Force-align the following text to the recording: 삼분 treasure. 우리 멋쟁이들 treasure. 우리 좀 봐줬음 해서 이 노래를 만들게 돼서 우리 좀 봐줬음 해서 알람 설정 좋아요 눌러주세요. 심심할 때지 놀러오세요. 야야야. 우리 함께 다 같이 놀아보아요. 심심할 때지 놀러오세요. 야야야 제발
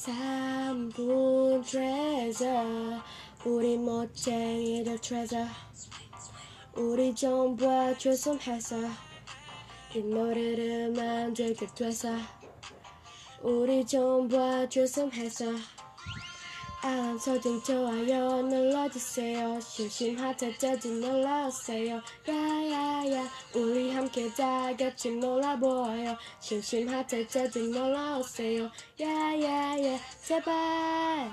삼분 0.00 1.62
treasure. 1.62 3.02
우리 3.44 3.76
멋쟁이들 3.76 4.98
treasure. 4.98 5.46
우리 6.74 7.14
좀 7.14 7.54
봐줬음 7.54 8.40
해서 8.40 8.76
이 9.94 9.98
노래를 9.98 10.92
만들게 10.92 11.66
돼서 11.74 12.16
우리 13.42 13.84
좀 13.84 14.26
봐줬음 14.26 15.12
해서 15.12 15.44
알람 16.82 17.18
설정 17.18 17.62
좋아요 17.62 18.40
눌러주세요. 18.40 19.60
심심할 19.60 20.34
때지 20.34 20.88
놀러오세요. 20.88 22.00
야야야. 22.26 23.28
우리 23.54 23.69
함께 24.10 24.28
다 24.34 24.76
같이 24.76 25.12
놀아보아요. 25.12 26.16
심심할 26.40 27.06
때지 27.06 27.68
놀러오세요. 27.68 28.68
야야야 29.00 29.98
제발 30.20 31.30